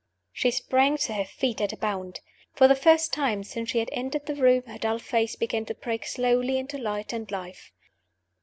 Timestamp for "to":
0.97-1.13, 5.65-5.75